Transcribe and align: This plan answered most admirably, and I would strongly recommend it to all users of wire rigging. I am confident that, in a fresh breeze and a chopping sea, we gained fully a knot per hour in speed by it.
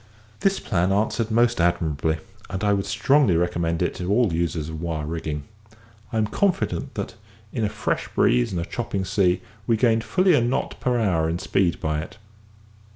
This 0.39 0.59
plan 0.59 0.91
answered 0.91 1.29
most 1.29 1.61
admirably, 1.61 2.17
and 2.49 2.63
I 2.63 2.73
would 2.73 2.87
strongly 2.87 3.37
recommend 3.37 3.83
it 3.83 3.93
to 3.97 4.11
all 4.11 4.33
users 4.33 4.67
of 4.67 4.81
wire 4.81 5.05
rigging. 5.05 5.43
I 6.11 6.17
am 6.17 6.25
confident 6.25 6.95
that, 6.95 7.13
in 7.53 7.63
a 7.63 7.69
fresh 7.69 8.07
breeze 8.07 8.51
and 8.51 8.59
a 8.59 8.65
chopping 8.65 9.05
sea, 9.05 9.43
we 9.67 9.77
gained 9.77 10.03
fully 10.03 10.33
a 10.33 10.41
knot 10.41 10.79
per 10.79 10.99
hour 10.99 11.29
in 11.29 11.37
speed 11.37 11.79
by 11.79 11.99
it. 11.99 12.17